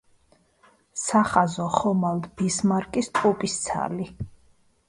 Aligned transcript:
სახაზო 1.01 1.67
ხომალდ 1.75 2.25
ბისმარკის 2.41 3.13
ტყუპისცალი. 3.19 4.13